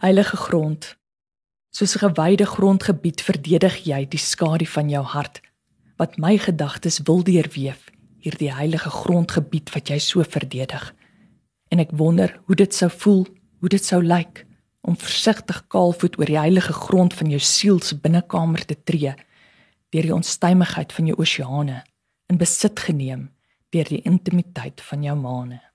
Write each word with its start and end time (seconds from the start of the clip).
Heilige 0.00 0.36
grond, 0.36 0.96
soos 1.70 1.94
'n 1.94 1.98
gewyde 1.98 2.46
grondgebied 2.46 3.20
verdedig 3.20 3.84
jy 3.84 4.08
die 4.08 4.18
skadu 4.18 4.66
van 4.66 4.88
jou 4.88 5.04
hart 5.04 5.40
wat 5.96 6.16
my 6.16 6.38
gedagtes 6.38 7.00
wil 7.04 7.22
deurweef 7.22 7.90
hierdie 8.24 8.52
heilige 8.52 8.90
grondgebied 8.90 9.68
wat 9.74 9.88
jy 9.88 9.98
so 9.98 10.22
verdedig. 10.22 10.94
En 11.68 11.78
ek 11.78 11.90
wonder 11.92 12.40
hoe 12.44 12.56
dit 12.56 12.74
sou 12.74 12.90
voel, 12.90 13.26
hoe 13.60 13.68
dit 13.68 13.84
sou 13.84 14.02
lyk 14.02 14.46
om 14.80 14.96
versigtig 14.96 15.66
kaalvoet 15.68 16.18
oor 16.18 16.26
die 16.32 16.38
heilige 16.38 16.72
grond 16.72 17.14
van 17.14 17.28
jou 17.28 17.40
siel 17.40 17.80
se 17.80 17.94
binnekamer 17.96 18.64
te 18.64 18.82
tree 18.84 19.14
deur 19.90 20.02
die 20.02 20.14
onstuimigheid 20.14 20.92
van 20.92 21.06
jou 21.06 21.16
oseane 21.20 21.84
in 22.26 22.38
besit 22.38 22.80
geneem 22.80 23.28
deur 23.68 23.84
die 23.84 24.02
intimiteit 24.02 24.80
van 24.80 25.02
jou 25.02 25.16
maane. 25.16 25.69